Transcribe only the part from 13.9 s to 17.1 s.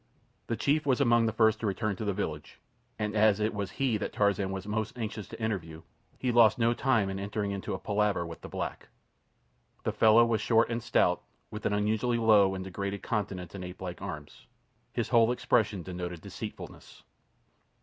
arms. His whole expression denoted deceitfulness.